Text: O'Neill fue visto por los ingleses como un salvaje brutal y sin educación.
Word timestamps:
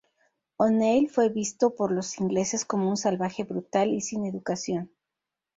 O'Neill 0.57 1.11
fue 1.11 1.29
visto 1.29 1.75
por 1.75 1.91
los 1.91 2.17
ingleses 2.19 2.65
como 2.65 2.89
un 2.89 2.97
salvaje 2.97 3.43
brutal 3.43 3.89
y 3.93 4.01
sin 4.01 4.25
educación. 4.25 4.91